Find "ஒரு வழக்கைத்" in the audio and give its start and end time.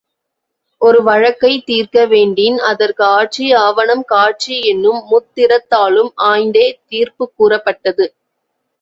0.81-1.65